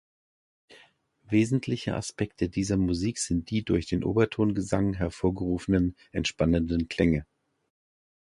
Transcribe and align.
Wesentliche 1.29 1.93
Aspekte 1.93 2.49
dieser 2.49 2.75
Musik 2.75 3.19
sind 3.19 3.51
die 3.51 3.63
durch 3.63 3.85
den 3.85 4.03
Obertongesang 4.03 4.95
hervorgerufenen 4.95 5.95
entspannenden 6.11 6.87
Klänge. 6.87 7.27